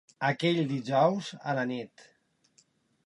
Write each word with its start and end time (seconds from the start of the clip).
Aquell 0.27 0.61
dijous, 0.71 1.29
a 1.53 1.57
la 1.59 1.67
nit 1.75 2.07